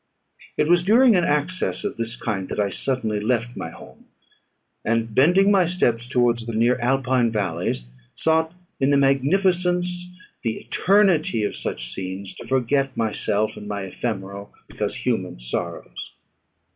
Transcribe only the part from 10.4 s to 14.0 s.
the eternity of such scenes, to forget myself and my